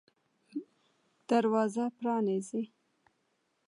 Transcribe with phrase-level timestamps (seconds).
[1.29, 2.63] دروازه پرانیزئ